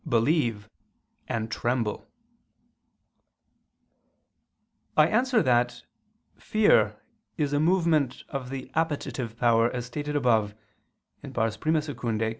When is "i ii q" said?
11.23-12.19